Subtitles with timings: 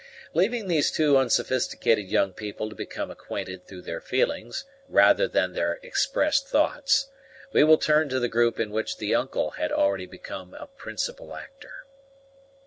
[0.33, 5.77] Leaving these two unsophisticated young people to become acquainted through their feelings, rather than their
[5.83, 7.09] expressed thoughts,
[7.53, 11.35] we will turn to the group in which the uncle had already become a principal
[11.35, 11.85] actor.